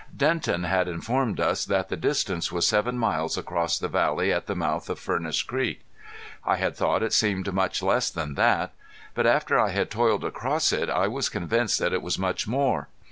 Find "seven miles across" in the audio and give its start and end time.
2.65-3.77